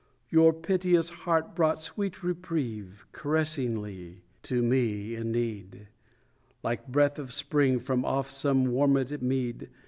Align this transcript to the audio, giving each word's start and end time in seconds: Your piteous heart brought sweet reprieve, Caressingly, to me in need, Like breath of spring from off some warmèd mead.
Your 0.31 0.51
piteous 0.51 1.11
heart 1.11 1.53
brought 1.53 1.79
sweet 1.79 2.23
reprieve, 2.23 3.05
Caressingly, 3.11 4.21
to 4.41 4.63
me 4.63 5.13
in 5.15 5.31
need, 5.31 5.89
Like 6.63 6.87
breath 6.87 7.19
of 7.19 7.31
spring 7.31 7.77
from 7.77 8.03
off 8.03 8.31
some 8.31 8.65
warmèd 8.65 9.21
mead. 9.21 9.69